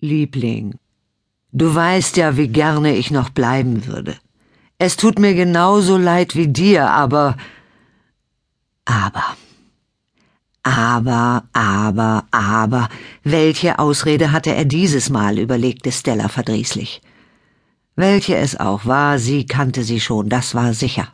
[0.00, 0.74] Liebling,
[1.52, 4.16] du weißt ja, wie gerne ich noch bleiben würde.
[4.78, 7.36] Es tut mir genauso leid wie dir, aber.
[8.84, 9.24] Aber.
[10.62, 12.88] Aber, aber, aber.
[13.24, 17.00] Welche Ausrede hatte er dieses Mal, überlegte Stella verdrießlich.
[17.94, 21.08] Welche es auch war, sie kannte sie schon, das war sicher.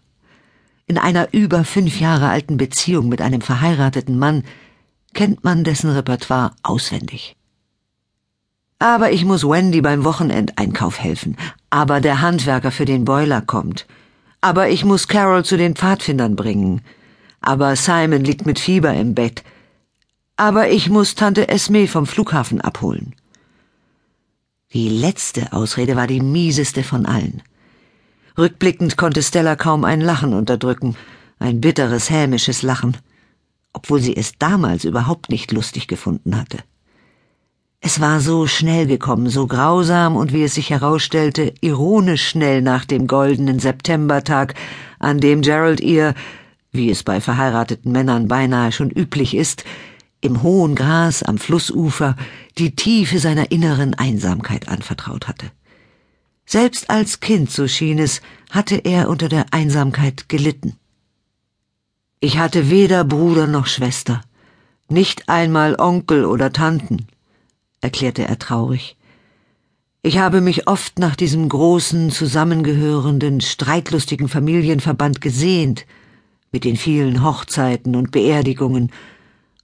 [0.86, 4.42] In einer über fünf Jahre alten Beziehung mit einem verheirateten Mann
[5.14, 7.36] kennt man dessen Repertoire auswendig.
[8.82, 11.36] Aber ich muss Wendy beim Wochenendeinkauf helfen.
[11.70, 13.86] Aber der Handwerker für den Boiler kommt.
[14.40, 16.80] Aber ich muss Carol zu den Pfadfindern bringen.
[17.40, 19.44] Aber Simon liegt mit Fieber im Bett.
[20.36, 23.14] Aber ich muss Tante Esme vom Flughafen abholen.
[24.72, 27.40] Die letzte Ausrede war die mieseste von allen.
[28.36, 30.96] Rückblickend konnte Stella kaum ein Lachen unterdrücken,
[31.38, 32.96] ein bitteres, hämisches Lachen,
[33.72, 36.58] obwohl sie es damals überhaupt nicht lustig gefunden hatte.
[37.84, 42.84] Es war so schnell gekommen, so grausam und wie es sich herausstellte, ironisch schnell nach
[42.84, 44.54] dem goldenen Septembertag,
[45.00, 46.14] an dem Gerald ihr,
[46.70, 49.64] wie es bei verheirateten Männern beinahe schon üblich ist,
[50.20, 52.14] im hohen Gras am Flussufer
[52.56, 55.50] die Tiefe seiner inneren Einsamkeit anvertraut hatte.
[56.46, 60.76] Selbst als Kind, so schien es, hatte er unter der Einsamkeit gelitten.
[62.20, 64.20] Ich hatte weder Bruder noch Schwester,
[64.88, 67.08] nicht einmal Onkel oder Tanten,
[67.82, 68.96] erklärte er traurig.
[70.02, 75.86] Ich habe mich oft nach diesem großen, zusammengehörenden, streitlustigen Familienverband gesehnt,
[76.50, 78.90] mit den vielen Hochzeiten und Beerdigungen,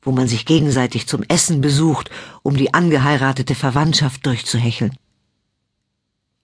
[0.02, 2.10] wo man sich gegenseitig zum Essen besucht,
[2.42, 4.92] um die angeheiratete Verwandtschaft durchzuhecheln.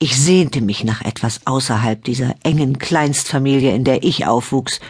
[0.01, 4.81] Ich sehnte mich nach etwas außerhalb dieser engen Kleinstfamilie, in der ich aufwuchs,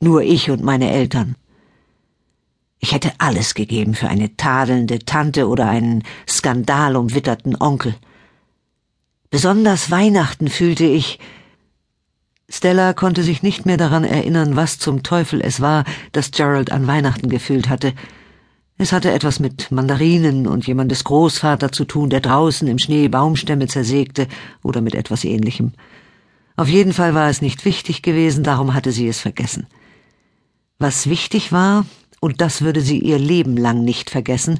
[0.00, 1.36] nur ich und meine Eltern.
[2.84, 7.94] Ich hätte alles gegeben für eine tadelnde Tante oder einen skandalumwitterten Onkel.
[9.30, 11.18] Besonders Weihnachten fühlte ich.
[12.46, 16.86] Stella konnte sich nicht mehr daran erinnern, was zum Teufel es war, das Gerald an
[16.86, 17.94] Weihnachten gefühlt hatte.
[18.76, 23.66] Es hatte etwas mit Mandarinen und jemandes Großvater zu tun, der draußen im Schnee Baumstämme
[23.66, 24.28] zersägte
[24.62, 25.72] oder mit etwas ähnlichem.
[26.54, 29.68] Auf jeden Fall war es nicht wichtig gewesen, darum hatte sie es vergessen.
[30.78, 31.86] Was wichtig war,
[32.24, 34.58] und das würde sie ihr Leben lang nicht vergessen,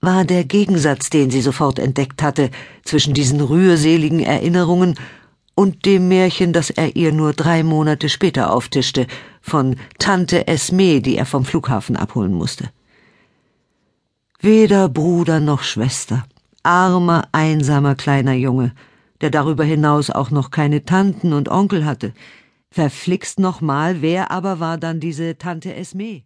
[0.00, 2.50] war der Gegensatz, den sie sofort entdeckt hatte,
[2.84, 4.94] zwischen diesen rührseligen Erinnerungen
[5.56, 9.08] und dem Märchen, das er ihr nur drei Monate später auftischte,
[9.40, 12.70] von Tante Esme, die er vom Flughafen abholen musste.
[14.38, 16.24] Weder Bruder noch Schwester,
[16.62, 18.72] armer, einsamer kleiner Junge,
[19.20, 22.12] der darüber hinaus auch noch keine Tanten und Onkel hatte.
[22.70, 26.22] Verflixt nochmal, wer aber war dann diese Tante Esme?